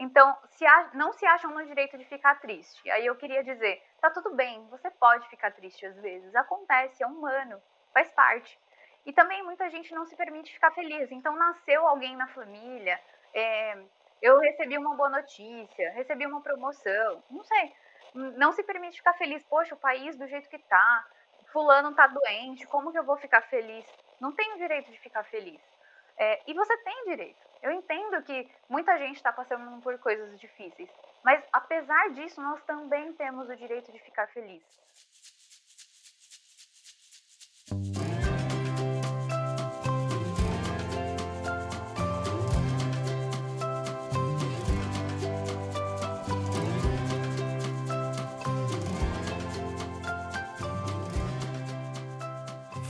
[0.00, 2.90] Então, se a, não se acham no direito de ficar triste.
[2.90, 7.06] Aí eu queria dizer, tá tudo bem, você pode ficar triste às vezes, acontece, é
[7.06, 7.60] humano,
[7.92, 8.58] faz parte.
[9.04, 11.12] E também muita gente não se permite ficar feliz.
[11.12, 12.98] Então, nasceu alguém na família,
[13.34, 13.76] é,
[14.22, 17.72] eu recebi uma boa notícia, recebi uma promoção, não sei.
[18.14, 21.06] Não se permite ficar feliz, poxa, o país do jeito que tá,
[21.52, 23.84] fulano tá doente, como que eu vou ficar feliz?
[24.18, 25.60] Não tenho direito de ficar feliz.
[26.16, 27.49] É, e você tem direito.
[27.62, 30.88] Eu entendo que muita gente está passando por coisas difíceis,
[31.22, 34.62] mas apesar disso, nós também temos o direito de ficar feliz.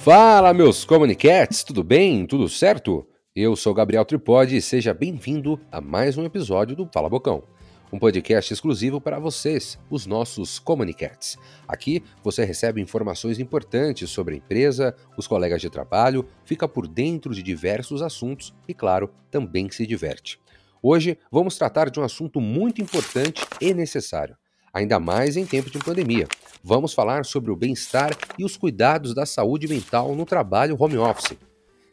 [0.05, 2.25] Fala, meus Comunicats, tudo bem?
[2.25, 3.10] Tudo certo?
[3.43, 7.43] Eu sou Gabriel Tripodi e seja bem-vindo a mais um episódio do Fala Bocão,
[7.91, 11.39] um podcast exclusivo para vocês, os nossos Comunicats.
[11.67, 17.35] Aqui você recebe informações importantes sobre a empresa, os colegas de trabalho, fica por dentro
[17.35, 20.39] de diversos assuntos e, claro, também se diverte.
[20.83, 24.37] Hoje vamos tratar de um assunto muito importante e necessário
[24.71, 26.29] ainda mais em tempo de pandemia.
[26.63, 31.37] Vamos falar sobre o bem-estar e os cuidados da saúde mental no trabalho home office.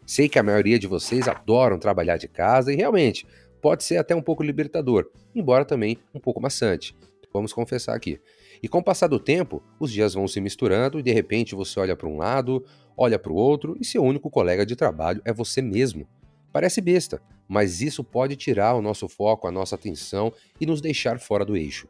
[0.08, 3.28] Sei que a maioria de vocês adoram trabalhar de casa e realmente
[3.62, 6.96] pode ser até um pouco libertador, embora também um pouco maçante.
[7.34, 8.18] Vamos confessar aqui.
[8.64, 11.78] E com o passar do tempo, os dias vão se misturando e de repente você
[11.78, 15.34] olha para um lado, olha para o outro e seu único colega de trabalho é
[15.34, 16.08] você mesmo.
[16.54, 21.20] Parece besta, mas isso pode tirar o nosso foco, a nossa atenção e nos deixar
[21.20, 21.86] fora do eixo.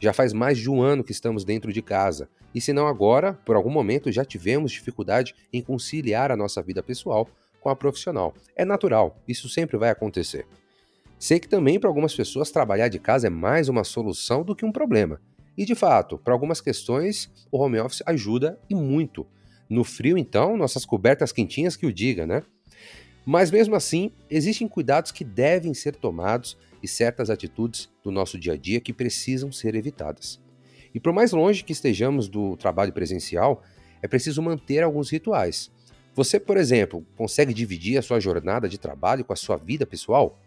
[0.00, 3.34] Já faz mais de um ano que estamos dentro de casa, e se não agora,
[3.44, 7.28] por algum momento já tivemos dificuldade em conciliar a nossa vida pessoal
[7.60, 8.34] com a profissional.
[8.56, 10.46] É natural, isso sempre vai acontecer.
[11.18, 14.64] Sei que também para algumas pessoas trabalhar de casa é mais uma solução do que
[14.64, 15.20] um problema.
[15.56, 19.26] E de fato, para algumas questões, o home office ajuda e muito.
[19.68, 22.42] No frio, então, nossas cobertas quentinhas que o diga, né?
[23.26, 28.54] Mas mesmo assim, existem cuidados que devem ser tomados e certas atitudes do nosso dia
[28.54, 30.40] a dia que precisam ser evitadas.
[30.94, 33.62] E por mais longe que estejamos do trabalho presencial,
[34.02, 35.70] é preciso manter alguns rituais.
[36.20, 40.38] Você, por exemplo, consegue dividir a sua jornada de trabalho com a sua vida pessoal?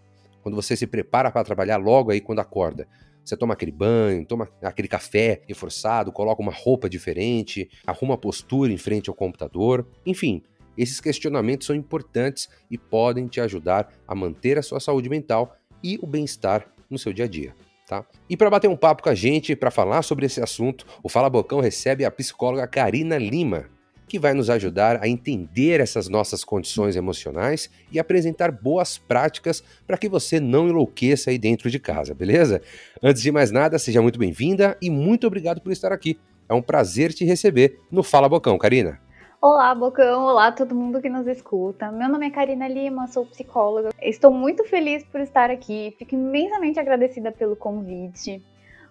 [0.44, 2.88] Quando você se prepara para trabalhar logo aí quando acorda,
[3.25, 8.72] você toma aquele banho, toma aquele café reforçado, coloca uma roupa diferente, arruma a postura
[8.72, 10.44] em frente ao computador, enfim,
[10.78, 15.97] esses questionamentos são importantes e podem te ajudar a manter a sua saúde mental e
[16.03, 17.56] o bem-estar no seu dia a dia.
[17.88, 18.06] Tá?
[18.29, 21.31] E para bater um papo com a gente, para falar sobre esse assunto, o Fala
[21.31, 23.72] Bocão recebe a psicóloga Karina Lima,
[24.08, 29.97] que vai nos ajudar a entender essas nossas condições emocionais e apresentar boas práticas para
[29.97, 32.62] que você não enlouqueça aí dentro de casa, beleza?
[33.02, 36.19] Antes de mais nada, seja muito bem-vinda e muito obrigado por estar aqui.
[36.47, 39.00] É um prazer te receber no Fala Bocão, Karina.
[39.42, 40.24] Olá, Bocão!
[40.24, 41.92] Olá, todo mundo que nos escuta.
[41.92, 43.90] Meu nome é Karina Lima, sou psicóloga.
[44.02, 48.42] Estou muito feliz por estar aqui, fico imensamente agradecida pelo convite.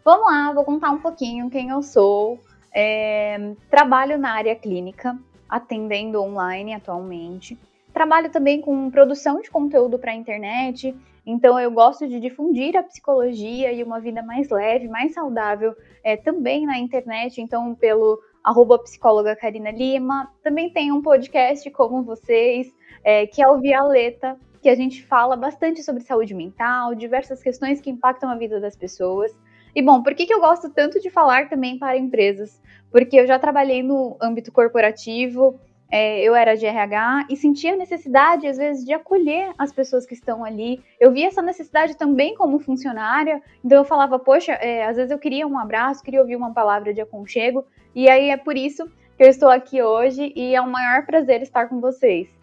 [0.05, 2.39] Vamos lá, vou contar um pouquinho quem eu sou.
[2.75, 5.19] É, trabalho na área clínica,
[5.49, 7.59] atendendo online atualmente.
[7.93, 10.97] Trabalho também com produção de conteúdo para a internet,
[11.27, 16.17] então eu gosto de difundir a psicologia e uma vida mais leve, mais saudável é,
[16.17, 20.33] também na internet, então pelo arroba psicóloga Karina Lima.
[20.43, 25.37] Também tem um podcast como vocês, é, que é o Violeta, que a gente fala
[25.37, 29.33] bastante sobre saúde mental, diversas questões que impactam a vida das pessoas.
[29.75, 32.61] E bom, por que, que eu gosto tanto de falar também para empresas?
[32.91, 35.59] Porque eu já trabalhei no âmbito corporativo,
[35.91, 40.07] é, eu era de RH e sentia a necessidade, às vezes, de acolher as pessoas
[40.07, 40.83] que estão ali.
[40.99, 45.19] Eu via essa necessidade também como funcionária, então eu falava, poxa, é, às vezes eu
[45.19, 49.23] queria um abraço, queria ouvir uma palavra de aconchego, e aí é por isso que
[49.23, 52.42] eu estou aqui hoje e é um maior prazer estar com vocês.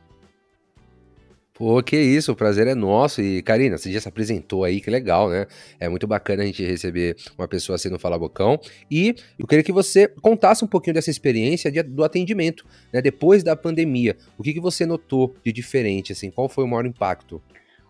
[1.59, 3.21] Pô, que isso, o prazer é nosso.
[3.21, 5.45] E, Karina, você já se apresentou aí, que legal, né?
[5.77, 8.57] É muito bacana a gente receber uma pessoa assim no Fala Bocão.
[8.89, 13.01] E eu queria que você contasse um pouquinho dessa experiência de, do atendimento, né?
[13.01, 14.15] Depois da pandemia.
[14.37, 16.31] O que, que você notou de diferente, assim?
[16.31, 17.41] Qual foi o maior impacto?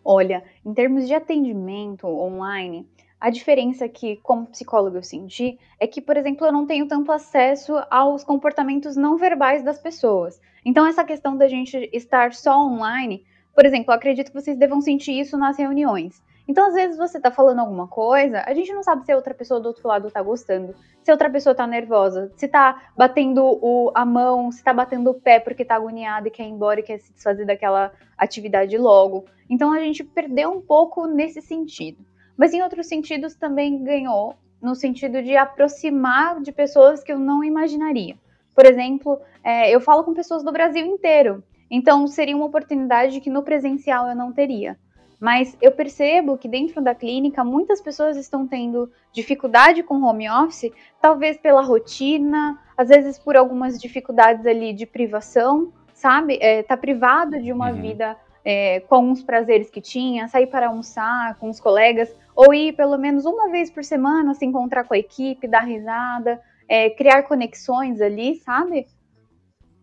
[0.04, 2.88] Olha, em termos de atendimento online,
[3.22, 7.12] a diferença que, como psicóloga, eu senti é que, por exemplo, eu não tenho tanto
[7.12, 10.42] acesso aos comportamentos não verbais das pessoas.
[10.66, 15.20] Então, essa questão da gente estar só online por exemplo, acredito que vocês devam sentir
[15.20, 16.22] isso nas reuniões.
[16.48, 19.36] Então, às vezes, você tá falando alguma coisa, a gente não sabe se a outra
[19.36, 20.74] pessoa do outro lado tá gostando,
[21.04, 25.12] se a outra pessoa tá nervosa, se tá batendo o, a mão, se tá batendo
[25.12, 28.76] o pé porque tá agoniada e quer ir embora e quer se desfazer daquela atividade
[28.80, 29.26] logo.
[29.48, 32.04] Então, a gente perdeu um pouco nesse sentido.
[32.36, 37.44] mas em outros sentidos também ganhou, no sentido de aproximar de pessoas que eu não
[37.44, 38.16] imaginaria.
[38.56, 43.30] Por exemplo, é, eu falo com pessoas do Brasil inteiro, então seria uma oportunidade que
[43.30, 44.78] no presencial eu não teria.
[45.20, 50.72] Mas eu percebo que dentro da clínica muitas pessoas estão tendo dificuldade com home office,
[51.02, 56.38] talvez pela rotina, às vezes por algumas dificuldades ali de privação, sabe?
[56.42, 57.82] É, tá privado de uma uhum.
[57.82, 62.74] vida é, com alguns prazeres que tinha, sair para almoçar com os colegas, ou ir
[62.74, 67.24] pelo menos uma vez por semana se encontrar com a equipe, dar risada, é, criar
[67.24, 68.88] conexões ali, sabe?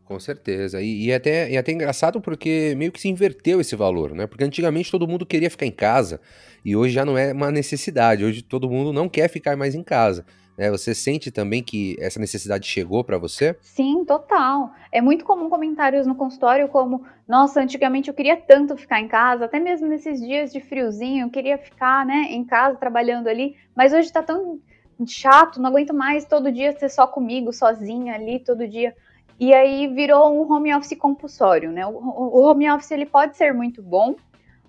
[0.07, 0.81] Com certeza.
[0.81, 4.15] E, e, é até, e é até engraçado porque meio que se inverteu esse valor,
[4.15, 4.27] né?
[4.27, 6.21] Porque antigamente todo mundo queria ficar em casa
[6.65, 8.25] e hoje já não é uma necessidade.
[8.25, 10.25] Hoje todo mundo não quer ficar mais em casa.
[10.57, 10.71] Né?
[10.71, 13.57] Você sente também que essa necessidade chegou para você?
[13.61, 14.71] Sim, total.
[14.93, 19.47] É muito comum comentários no consultório como: nossa, antigamente eu queria tanto ficar em casa,
[19.47, 23.93] até mesmo nesses dias de friozinho, eu queria ficar né, em casa trabalhando ali, mas
[23.93, 24.61] hoje tá tão
[25.05, 28.95] chato, não aguento mais todo dia ser só comigo, sozinha ali, todo dia.
[29.39, 31.87] E aí virou um home office compulsório, né?
[31.87, 34.17] O, home office ele pode ser muito bom,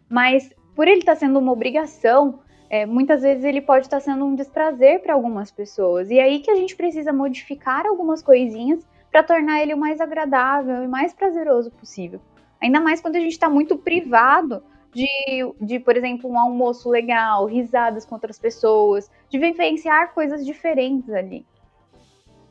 [0.09, 4.01] mas por ele estar tá sendo uma obrigação, é, muitas vezes ele pode estar tá
[4.01, 6.09] sendo um desprazer para algumas pessoas.
[6.11, 10.83] E aí que a gente precisa modificar algumas coisinhas para tornar ele o mais agradável
[10.83, 12.19] e mais prazeroso possível.
[12.61, 14.61] Ainda mais quando a gente está muito privado
[14.93, 15.07] de,
[15.61, 21.45] de, por exemplo, um almoço legal, risadas com outras pessoas, de vivenciar coisas diferentes ali.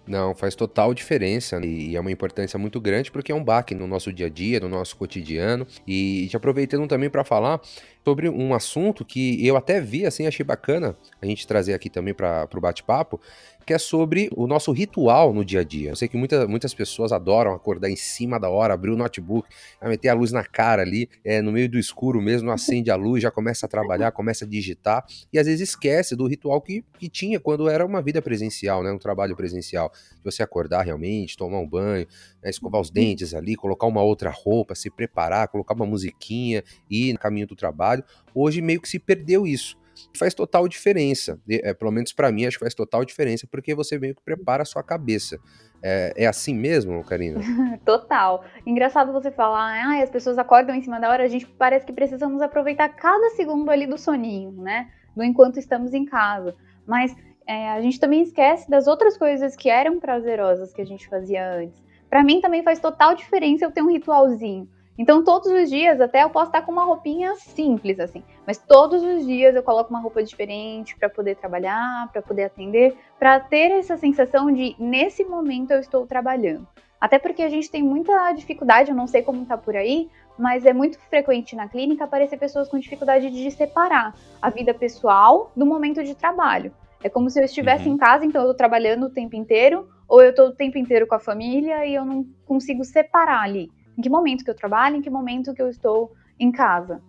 [0.06, 3.86] Não, faz total diferença e é uma importância muito grande porque é um baque no
[3.86, 5.66] nosso dia a dia, no nosso cotidiano.
[5.86, 7.60] E te aproveitando também para falar
[8.06, 12.14] sobre um assunto que eu até vi, assim, achei bacana a gente trazer aqui também
[12.14, 13.20] para o bate-papo,
[13.66, 15.90] que é sobre o nosso ritual no dia a dia.
[15.90, 19.48] Eu sei que muita, muitas pessoas adoram acordar em cima da hora, abrir o notebook,
[19.82, 23.24] meter a luz na cara ali, é, no meio do escuro mesmo, acende a luz,
[23.24, 27.08] já começa a trabalhar, começa a digitar, e às vezes esquece do ritual que, que
[27.08, 29.90] tinha quando era uma vida presencial, né, um trabalho presencial.
[30.18, 32.06] De você acordar realmente, tomar um banho,
[32.40, 37.12] né, escovar os dentes ali, colocar uma outra roupa, se preparar, colocar uma musiquinha, ir
[37.12, 37.95] no caminho do trabalho.
[38.34, 39.76] Hoje meio que se perdeu isso
[40.16, 41.40] faz total diferença.
[41.48, 44.62] É, pelo menos para mim, acho que faz total diferença, porque você meio que prepara
[44.62, 45.38] a sua cabeça.
[45.82, 47.40] É, é assim mesmo, Karina?
[47.84, 48.44] total.
[48.64, 51.92] Engraçado você falar, ah, as pessoas acordam em cima da hora, a gente parece que
[51.92, 54.90] precisamos aproveitar cada segundo ali do soninho, né?
[55.14, 56.54] Do enquanto estamos em casa.
[56.86, 57.14] Mas
[57.46, 61.54] é, a gente também esquece das outras coisas que eram prazerosas que a gente fazia
[61.54, 61.84] antes.
[62.08, 64.68] Para mim também faz total diferença eu ter um ritualzinho.
[64.98, 69.02] Então, todos os dias, até eu posso estar com uma roupinha simples, assim, mas todos
[69.02, 73.72] os dias eu coloco uma roupa diferente para poder trabalhar, para poder atender, para ter
[73.72, 76.66] essa sensação de nesse momento eu estou trabalhando.
[76.98, 80.08] Até porque a gente tem muita dificuldade, eu não sei como está por aí,
[80.38, 85.52] mas é muito frequente na clínica aparecer pessoas com dificuldade de separar a vida pessoal
[85.54, 86.72] do momento de trabalho.
[87.04, 87.94] É como se eu estivesse uhum.
[87.94, 91.06] em casa, então eu estou trabalhando o tempo inteiro, ou eu estou o tempo inteiro
[91.06, 94.96] com a família e eu não consigo separar ali em que momento que eu trabalho,
[94.96, 97.02] em que momento que eu estou em casa.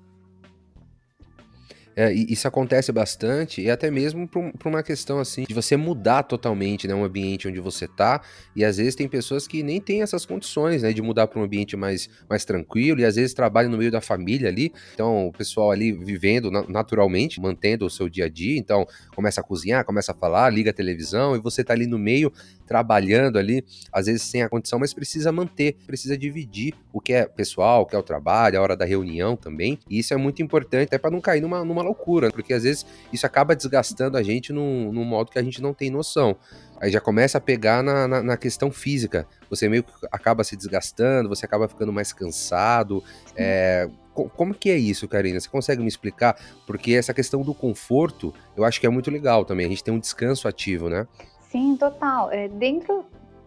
[1.99, 6.88] É, isso acontece bastante, e até mesmo por, uma questão assim, de você mudar totalmente
[6.88, 8.21] né, um ambiente onde você tá,
[8.55, 11.44] e às vezes tem pessoas que nem têm essas condições né, de mudar para um
[11.44, 15.31] ambiente mais, mais tranquilo, e às vezes trabalham no meio da família ali, então o
[15.31, 20.12] pessoal ali vivendo naturalmente, mantendo o seu dia a dia, então começa a cozinhar, começa
[20.12, 22.31] a falar, liga a televisão, e você tá ali no meio
[22.67, 27.25] trabalhando ali, às vezes sem a condição, mas precisa manter, precisa dividir o que é
[27.25, 29.79] pessoal, o que é o trabalho, a hora da reunião também.
[29.89, 32.86] E isso é muito importante, até para não cair numa, numa loucura, porque às vezes
[33.12, 36.36] isso acaba desgastando a gente num, num modo que a gente não tem noção.
[36.79, 39.27] Aí já começa a pegar na, na, na, questão física.
[39.50, 43.03] Você meio que acaba se desgastando, você acaba ficando mais cansado.
[43.36, 45.39] É, como que é isso, Karina?
[45.39, 46.39] Você consegue me explicar?
[46.67, 49.65] Porque essa questão do conforto, eu acho que é muito legal também.
[49.65, 51.08] A gente tem um descanso ativo, né?
[51.50, 52.32] Sim, total.
[52.32, 53.06] É, dentro,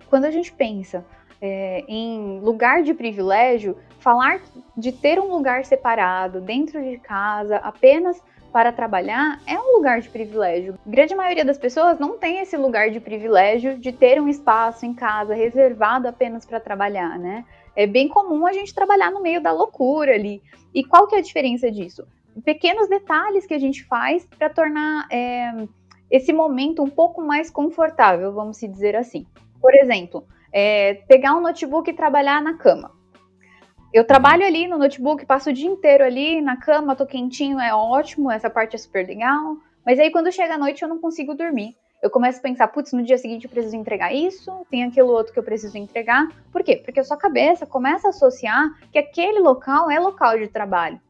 [0.09, 1.05] quando a gente pensa
[1.41, 4.41] é, em lugar de privilégio, falar
[4.77, 8.21] de ter um lugar separado dentro de casa apenas
[8.51, 10.79] para trabalhar é um lugar de privilégio.
[10.87, 14.85] A grande maioria das pessoas não tem esse lugar de privilégio de ter um espaço
[14.85, 17.45] em casa reservado apenas para trabalhar, né?
[17.75, 20.43] É bem comum a gente trabalhar no meio da loucura ali.
[20.75, 22.07] E qual que é a diferença disso?
[22.45, 25.53] Pequenos detalhes que a gente faz para tornar é,
[26.11, 29.27] esse momento um pouco mais confortável, vamos se dizer assim.
[29.61, 32.93] Por exemplo, é, pegar um notebook e trabalhar na cama.
[33.93, 37.75] Eu trabalho ali no notebook, passo o dia inteiro ali na cama, tô quentinho, é
[37.75, 39.57] ótimo, essa parte é super legal.
[39.85, 41.77] Mas aí quando chega a noite eu não consigo dormir.
[42.01, 45.33] Eu começo a pensar, putz, no dia seguinte eu preciso entregar isso, tem aquilo outro
[45.33, 46.29] que eu preciso entregar.
[46.53, 46.77] Por quê?
[46.77, 51.01] Porque a sua cabeça começa a associar que aquele local é local de trabalho.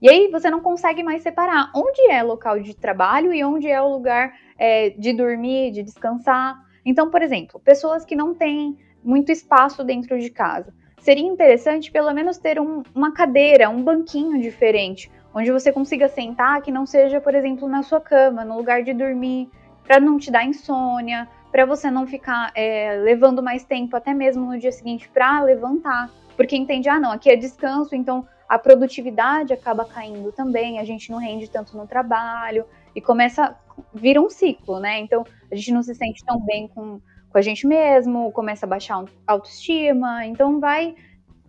[0.00, 3.82] E aí você não consegue mais separar onde é local de trabalho e onde é
[3.82, 6.56] o lugar é, de dormir, de descansar.
[6.84, 10.72] Então, por exemplo, pessoas que não têm muito espaço dentro de casa.
[11.02, 16.62] Seria interessante pelo menos ter um, uma cadeira, um banquinho diferente, onde você consiga sentar,
[16.62, 19.50] que não seja, por exemplo, na sua cama, no lugar de dormir,
[19.82, 24.46] para não te dar insônia, para você não ficar é, levando mais tempo, até mesmo
[24.46, 26.08] no dia seguinte, para levantar.
[26.36, 31.10] Porque entende, ah, não, aqui é descanso, então a produtividade acaba caindo também, a gente
[31.10, 33.56] não rende tanto no trabalho, e começa,
[33.92, 35.00] vira um ciclo, né?
[35.00, 37.00] Então a gente não se sente tão bem com
[37.32, 40.94] com a gente mesmo, começa a baixar a autoestima, então vai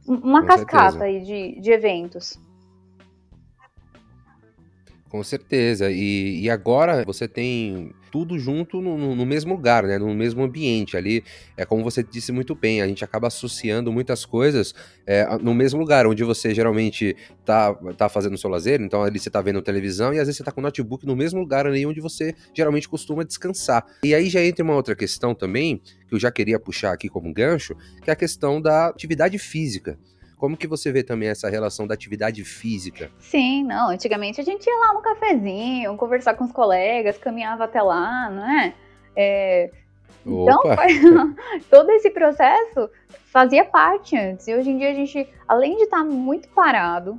[0.07, 1.03] uma com cascata certeza.
[1.03, 2.39] aí de, de eventos.
[5.09, 5.91] Com certeza.
[5.91, 9.97] E, e agora você tem tudo junto no, no, mesmo lugar, né?
[9.97, 10.95] No mesmo ambiente.
[10.95, 11.23] Ali
[11.57, 15.79] é como você disse muito bem, a gente acaba associando muitas coisas é, no mesmo
[15.79, 19.63] lugar, onde você geralmente tá, tá fazendo o seu lazer, então ali você tá vendo
[19.63, 22.35] televisão e às vezes você tá com o notebook no mesmo lugar ali onde você
[22.53, 23.83] geralmente costuma descansar.
[24.03, 27.33] E aí já entra uma outra questão também, que eu já queria puxar aqui como
[27.33, 29.97] gancho, que é a questão da atividade física.
[30.43, 33.09] Como que você vê também essa relação da atividade física?
[33.17, 33.91] Sim, não.
[33.91, 38.51] Antigamente a gente ia lá no cafezinho, conversar com os colegas, caminhava até lá, não
[38.51, 38.73] é?
[39.15, 39.71] é...
[40.25, 40.59] Então,
[41.71, 42.89] todo esse processo
[43.31, 44.45] fazia parte antes.
[44.45, 47.17] E hoje em dia a gente, além de estar tá muito parado,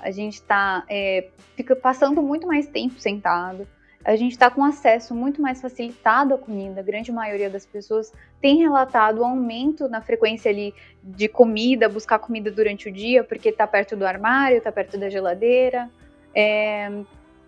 [0.00, 3.68] a gente está é, fica passando muito mais tempo sentado
[4.04, 6.80] a gente está com acesso muito mais facilitado à comida.
[6.80, 12.18] A grande maioria das pessoas tem relatado o aumento na frequência ali de comida, buscar
[12.18, 15.88] comida durante o dia, porque está perto do armário, está perto da geladeira.
[16.34, 16.90] É...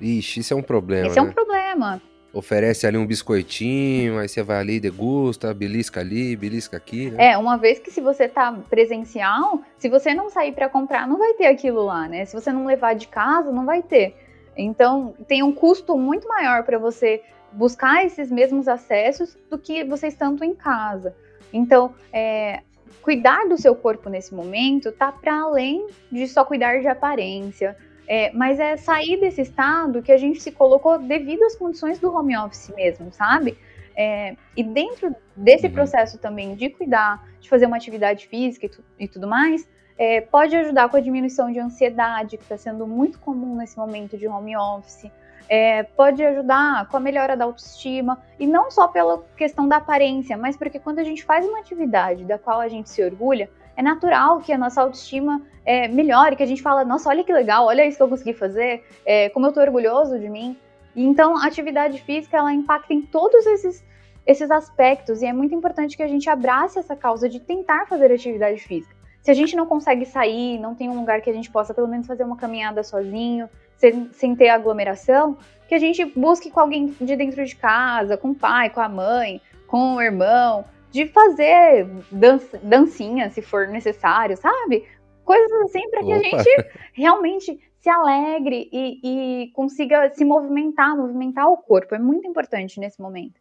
[0.00, 1.06] Ixi, isso é um problema.
[1.06, 1.20] Esse né?
[1.20, 1.32] é um né?
[1.32, 2.02] problema.
[2.32, 7.10] Oferece ali um biscoitinho, aí você vai ali, degusta, belisca ali, belisca aqui.
[7.10, 7.30] Né?
[7.30, 11.16] É, uma vez que se você tá presencial, se você não sair para comprar, não
[11.16, 12.24] vai ter aquilo lá, né?
[12.24, 14.16] Se você não levar de casa, não vai ter.
[14.56, 20.08] Então, tem um custo muito maior para você buscar esses mesmos acessos do que você
[20.08, 21.14] estando em casa.
[21.52, 22.62] Então, é,
[23.00, 28.32] cuidar do seu corpo nesse momento tá para além de só cuidar de aparência, é,
[28.32, 32.36] mas é sair desse estado que a gente se colocou devido às condições do home
[32.36, 33.56] office mesmo, sabe?
[33.96, 35.72] É, e dentro desse uhum.
[35.72, 40.20] processo também de cuidar, de fazer uma atividade física e, tu, e tudo mais, é,
[40.20, 44.26] pode ajudar com a diminuição de ansiedade, que está sendo muito comum nesse momento de
[44.26, 45.10] home office.
[45.48, 50.36] É, pode ajudar com a melhora da autoestima, e não só pela questão da aparência,
[50.36, 53.82] mas porque quando a gente faz uma atividade da qual a gente se orgulha, é
[53.82, 57.66] natural que a nossa autoestima é, melhore, que a gente fala, nossa, olha que legal,
[57.66, 60.56] olha isso que eu consegui fazer, é, como eu estou orgulhoso de mim.
[60.96, 63.84] Então, a atividade física, ela impacta em todos esses,
[64.26, 68.12] esses aspectos, e é muito importante que a gente abrace essa causa de tentar fazer
[68.12, 69.03] atividade física.
[69.24, 71.88] Se a gente não consegue sair, não tem um lugar que a gente possa pelo
[71.88, 76.94] menos fazer uma caminhada sozinho, sem, sem ter aglomeração, que a gente busque com alguém
[77.00, 81.88] de dentro de casa, com o pai, com a mãe, com o irmão, de fazer
[82.12, 84.86] dança, dancinha, se for necessário, sabe?
[85.24, 86.16] Coisas assim para que Opa.
[86.16, 89.00] a gente realmente se alegre e,
[89.42, 91.94] e consiga se movimentar, movimentar o corpo.
[91.94, 93.40] É muito importante nesse momento.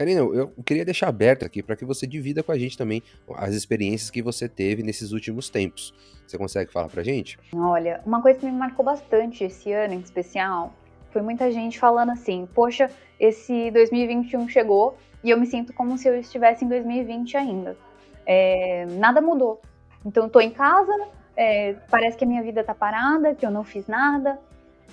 [0.00, 3.02] Karina, eu queria deixar aberto aqui para que você divida com a gente também
[3.36, 5.92] as experiências que você teve nesses últimos tempos.
[6.26, 7.38] Você consegue falar para a gente?
[7.54, 10.72] Olha, uma coisa que me marcou bastante esse ano em especial
[11.10, 16.08] foi muita gente falando assim: poxa, esse 2021 chegou e eu me sinto como se
[16.08, 17.76] eu estivesse em 2020 ainda.
[18.24, 19.60] É, nada mudou.
[20.02, 20.94] Então, tô em casa,
[21.36, 24.40] é, parece que a minha vida tá parada, que eu não fiz nada.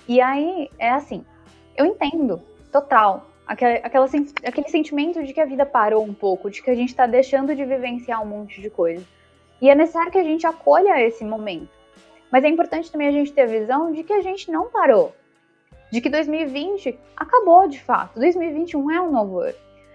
[0.06, 1.24] E aí, é assim,
[1.78, 4.06] eu entendo, total aquele, aquela,
[4.44, 7.56] aquele sentimento de que a vida parou um pouco, de que a gente está deixando
[7.56, 9.04] de vivenciar um monte de coisa.
[9.60, 11.70] E é necessário que a gente acolha esse momento.
[12.30, 15.14] Mas é importante também a gente ter a visão de que a gente não parou.
[15.90, 18.20] De que 2020 acabou de fato.
[18.20, 19.54] 2021 é um novo ano.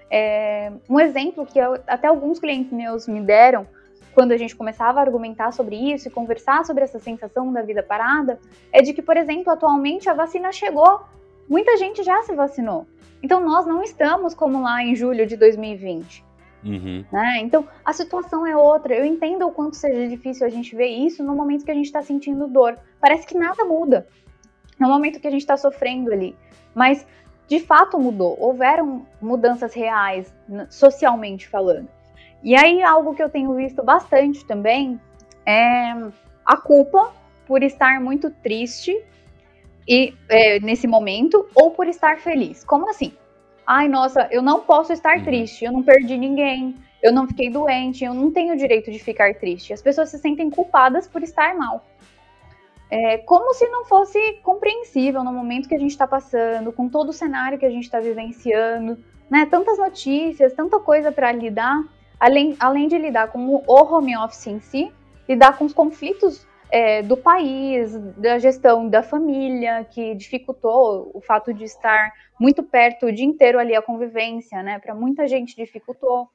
[0.10, 3.68] É, um exemplo que eu, até alguns clientes meus me deram
[4.14, 7.82] quando a gente começava a argumentar sobre isso e conversar sobre essa sensação da vida
[7.82, 8.40] parada
[8.72, 11.02] é de que, por exemplo, atualmente a vacina chegou.
[11.50, 12.88] Muita gente já se vacinou.
[13.22, 16.24] Então nós não estamos como lá em julho de 2020.
[16.66, 17.06] Uhum.
[17.12, 17.40] Né?
[17.42, 18.96] Então a situação é outra.
[18.96, 21.86] Eu entendo o quanto seja difícil a gente ver isso no momento que a gente
[21.86, 22.78] está sentindo dor.
[23.00, 24.08] Parece que nada muda
[24.80, 26.36] no momento que a gente está sofrendo ali.
[26.74, 27.06] Mas
[27.48, 28.38] de fato mudou.
[28.40, 30.34] Houveram mudanças reais,
[30.70, 31.88] socialmente falando.
[32.44, 35.00] E aí algo que eu tenho visto bastante também
[35.46, 35.94] é
[36.46, 37.14] a culpa
[37.46, 39.02] por estar muito triste
[39.88, 42.64] e é, nesse momento ou por estar feliz.
[42.64, 43.14] Como assim?
[43.66, 45.24] Ai, nossa, eu não posso estar uhum.
[45.24, 49.34] triste, eu não perdi ninguém, eu não fiquei doente, eu não tenho direito de ficar
[49.36, 49.74] triste.
[49.74, 51.86] As pessoas se sentem culpadas por estar mal.
[52.90, 57.10] É, como se não fosse compreensível no momento que a gente está passando, com todo
[57.10, 58.98] o cenário que a gente está vivenciando,
[59.30, 59.48] né?
[59.50, 61.84] Tantas notícias, tanta coisa para lidar,
[62.20, 64.92] além, além de lidar com o home office em si,
[65.28, 71.54] lidar com os conflitos é, do país, da gestão da família, que dificultou o fato
[71.54, 74.80] de estar muito perto o dia inteiro ali a convivência, né?
[74.80, 76.28] Para muita gente dificultou.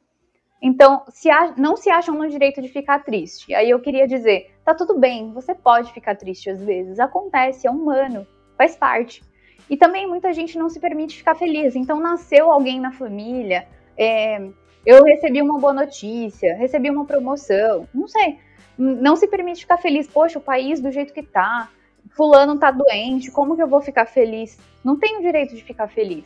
[0.62, 3.52] Então, se a, não se acham no direito de ficar triste.
[3.52, 7.70] Aí eu queria dizer, tá tudo bem, você pode ficar triste às vezes, acontece, é
[7.70, 8.24] humano,
[8.56, 9.24] faz parte.
[9.68, 11.74] E também muita gente não se permite ficar feliz.
[11.74, 13.66] Então, nasceu alguém na família,
[13.96, 14.38] é,
[14.86, 18.38] eu recebi uma boa notícia, recebi uma promoção, não sei.
[18.78, 21.68] Não se permite ficar feliz, poxa, o país do jeito que tá,
[22.10, 24.58] fulano tá doente, como que eu vou ficar feliz?
[24.84, 26.24] Não tenho direito de ficar feliz.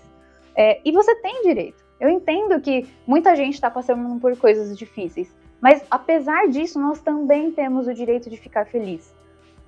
[0.55, 1.83] É, e você tem direito.
[1.99, 7.53] Eu entendo que muita gente está passando por coisas difíceis, mas apesar disso, nós também
[7.53, 9.15] temos o direito de ficar feliz.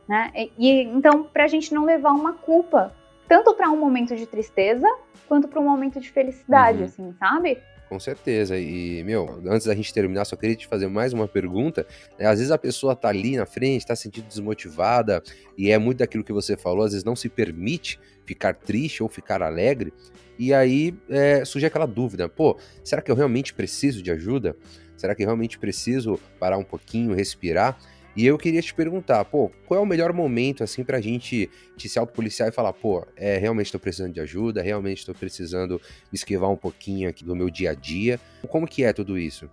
[0.09, 0.31] Né?
[0.35, 2.93] E, e então, para a gente não levar uma culpa,
[3.29, 4.87] tanto para um momento de tristeza,
[5.29, 6.85] quanto para um momento de felicidade, uhum.
[6.85, 7.59] assim, sabe?
[7.89, 8.59] Com certeza.
[8.59, 11.87] E, meu, antes da gente terminar, só queria te fazer mais uma pergunta.
[12.19, 12.27] Né?
[12.27, 15.23] Às vezes a pessoa tá ali na frente, tá sentindo desmotivada,
[15.57, 19.09] e é muito daquilo que você falou, às vezes não se permite ficar triste ou
[19.09, 19.93] ficar alegre.
[20.39, 24.57] E aí é, surge aquela dúvida: pô, será que eu realmente preciso de ajuda?
[24.97, 27.79] Será que eu realmente preciso parar um pouquinho, respirar?
[28.17, 31.89] E eu queria te perguntar, pô, qual é o melhor momento, assim, pra gente te
[31.89, 35.81] se autopoliciar e falar, pô, é, realmente tô precisando de ajuda, realmente tô precisando
[36.13, 38.21] me esquivar um pouquinho aqui do meu dia a dia.
[38.49, 39.51] Como que é tudo isso?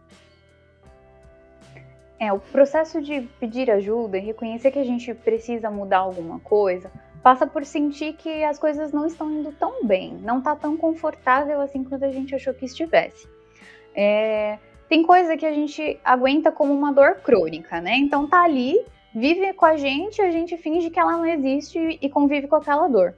[2.20, 6.92] É, o processo de pedir ajuda e reconhecer que a gente precisa mudar alguma coisa
[7.24, 11.62] passa por sentir que as coisas não estão indo tão bem, não está tão confortável
[11.62, 13.28] assim quanto a gente achou que estivesse.
[13.96, 14.58] É,
[14.92, 17.96] tem coisa que a gente aguenta como uma dor crônica, né?
[17.96, 18.78] Então tá ali,
[19.16, 22.90] vive com a gente, a gente finge que ela não existe e convive com aquela
[22.90, 23.14] dor.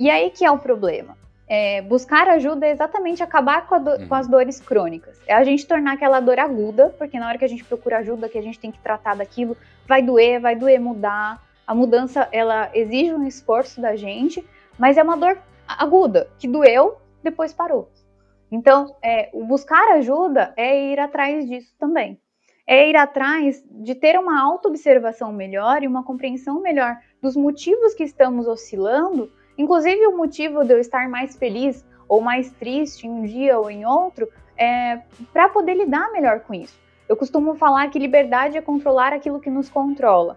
[0.00, 1.16] E aí que é o problema.
[1.46, 4.32] É, buscar ajuda é exatamente acabar com, do, com, as uhum.
[4.32, 5.16] dores crônicas.
[5.28, 8.28] É a gente tornar aquela dor aguda, porque na hora que a gente procura ajuda,
[8.28, 12.68] que a gente tem que tratar daquilo, vai doer, vai doer mudar, a mudança, ela
[12.74, 14.44] exige um esforço da gente,
[14.76, 15.38] mas é uma dor
[15.68, 17.88] aguda, que doeu, depois parou.
[18.50, 22.20] Então, é, o buscar ajuda é ir atrás disso também.
[22.66, 28.04] É ir atrás de ter uma autoobservação melhor e uma compreensão melhor dos motivos que
[28.04, 33.22] estamos oscilando, inclusive o motivo de eu estar mais feliz ou mais triste em um
[33.22, 35.00] dia ou em outro, é,
[35.32, 36.78] para poder lidar melhor com isso.
[37.08, 40.36] Eu costumo falar que liberdade é controlar aquilo que nos controla.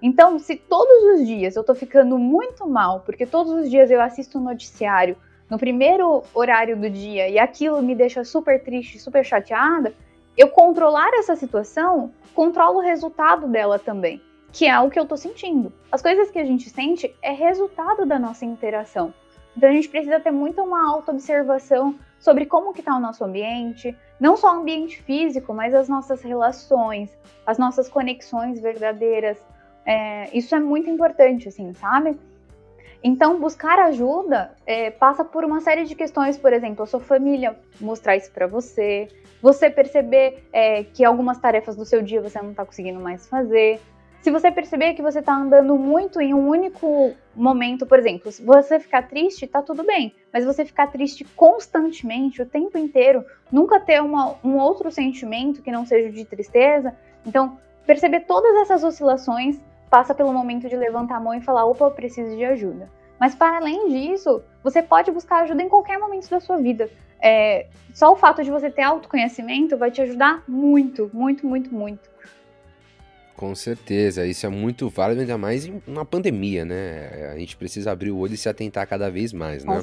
[0.00, 4.00] Então, se todos os dias eu tô ficando muito mal, porque todos os dias eu
[4.00, 5.16] assisto um noticiário
[5.52, 9.92] no primeiro horário do dia e aquilo me deixa super triste, super chateada,
[10.34, 14.18] eu controlar essa situação, controlo o resultado dela também,
[14.50, 15.70] que é o que eu tô sentindo.
[15.92, 19.12] As coisas que a gente sente é resultado da nossa interação.
[19.54, 23.94] Então a gente precisa ter muito uma autoobservação sobre como que está o nosso ambiente,
[24.18, 27.10] não só o ambiente físico, mas as nossas relações,
[27.46, 29.36] as nossas conexões verdadeiras,
[29.84, 32.18] é, isso é muito importante, assim, sabe?
[33.04, 37.56] Então, buscar ajuda é, passa por uma série de questões, por exemplo, a sua família
[37.80, 39.08] mostrar isso para você,
[39.40, 43.80] você perceber é, que algumas tarefas do seu dia você não está conseguindo mais fazer.
[44.20, 48.40] Se você perceber que você está andando muito em um único momento, por exemplo, se
[48.40, 53.80] você ficar triste, tá tudo bem, mas você ficar triste constantemente, o tempo inteiro, nunca
[53.80, 56.94] ter uma, um outro sentimento que não seja de tristeza,
[57.26, 59.60] então perceber todas essas oscilações
[59.92, 62.90] passa pelo momento de levantar a mão e falar: opa, eu preciso de ajuda.
[63.20, 66.88] Mas para além disso, você pode buscar ajuda em qualquer momento da sua vida.
[67.20, 72.10] É, só o fato de você ter autoconhecimento vai te ajudar muito, muito, muito, muito.
[73.36, 77.30] Com certeza, isso é muito válido, ainda mais em uma pandemia, né?
[77.32, 79.82] A gente precisa abrir o olho e se atentar cada vez mais, né?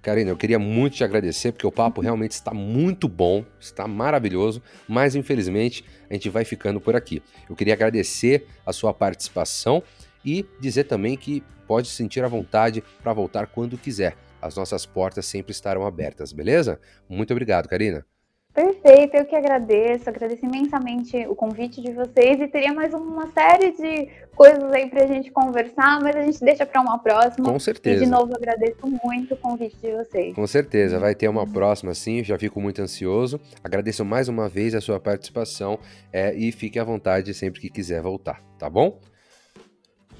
[0.00, 4.62] Karina, eu queria muito te agradecer, porque o papo realmente está muito bom, está maravilhoso,
[4.88, 7.22] mas infelizmente a gente vai ficando por aqui.
[7.48, 9.82] Eu queria agradecer a sua participação
[10.24, 14.16] e dizer também que pode sentir a vontade para voltar quando quiser.
[14.40, 16.80] As nossas portas sempre estarão abertas, beleza?
[17.08, 18.04] Muito obrigado, Karina.
[18.54, 23.72] Perfeito, eu que agradeço, agradeço imensamente o convite de vocês e teria mais uma série
[23.72, 27.50] de coisas aí pra gente conversar, mas a gente deixa para uma próxima.
[27.50, 28.02] Com certeza.
[28.02, 30.34] E de novo agradeço muito o convite de vocês.
[30.34, 33.40] Com certeza, vai ter uma próxima sim, já fico muito ansioso.
[33.64, 35.78] Agradeço mais uma vez a sua participação
[36.12, 39.00] é, e fique à vontade sempre que quiser voltar, tá bom?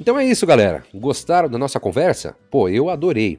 [0.00, 0.82] Então é isso, galera.
[0.94, 2.34] Gostaram da nossa conversa?
[2.50, 3.38] Pô, eu adorei.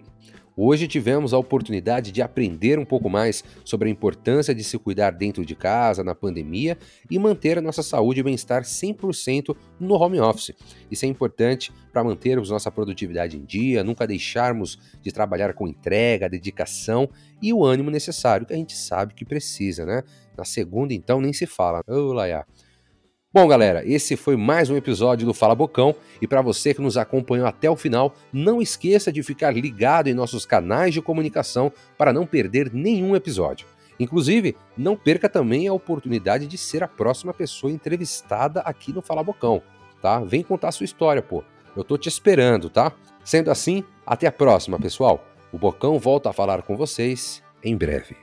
[0.55, 5.09] Hoje tivemos a oportunidade de aprender um pouco mais sobre a importância de se cuidar
[5.11, 6.77] dentro de casa, na pandemia
[7.09, 10.53] e manter a nossa saúde e bem-estar 100% no home office.
[10.91, 16.29] Isso é importante para mantermos nossa produtividade em dia, nunca deixarmos de trabalhar com entrega,
[16.29, 17.09] dedicação
[17.41, 20.03] e o ânimo necessário que a gente sabe que precisa, né?
[20.37, 21.81] Na segunda, então, nem se fala.
[21.87, 22.45] Ô, Laia.
[23.33, 26.97] Bom, galera, esse foi mais um episódio do Fala Bocão e para você que nos
[26.97, 32.13] acompanhou até o final, não esqueça de ficar ligado em nossos canais de comunicação para
[32.13, 33.65] não perder nenhum episódio.
[33.99, 39.23] Inclusive, não perca também a oportunidade de ser a próxima pessoa entrevistada aqui no Fala
[39.23, 39.63] Bocão,
[39.99, 40.19] tá?
[40.19, 41.43] Vem contar sua história, pô.
[41.75, 42.93] Eu tô te esperando, tá?
[43.23, 45.27] Sendo assim, até a próxima, pessoal.
[45.51, 48.22] O Bocão volta a falar com vocês em breve.